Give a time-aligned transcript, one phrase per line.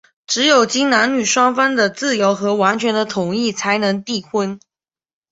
[0.25, 4.59] 只有经男女双方的自由和完全的同意,才能缔婚。